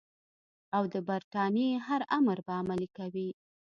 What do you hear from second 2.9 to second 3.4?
کوي.